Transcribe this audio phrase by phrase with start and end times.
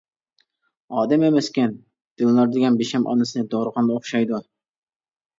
[0.99, 1.75] ئادەم ئەمەسكەن،
[2.21, 4.41] دىلنار دېگەن بىشەم ئانىسىنى دورىغان ئوخشايدۇ.